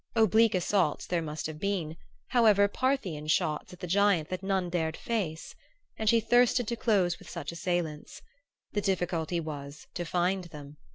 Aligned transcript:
Oblique 0.15 0.55
assaults 0.55 1.05
there 1.05 1.21
must 1.21 1.45
have 1.45 1.59
been, 1.59 1.95
however, 2.29 2.67
Parthian 2.67 3.27
shots 3.27 3.71
at 3.71 3.81
the 3.81 3.85
giant 3.85 4.29
that 4.29 4.41
none 4.41 4.67
dared 4.67 4.97
face; 4.97 5.53
and 5.95 6.09
she 6.09 6.19
thirsted 6.19 6.67
to 6.69 6.75
close 6.75 7.19
with 7.19 7.29
such 7.29 7.51
assailants. 7.51 8.23
The 8.71 8.81
difficulty 8.81 9.39
was 9.39 9.85
to 9.93 10.03
find 10.03 10.45
them. 10.45 10.77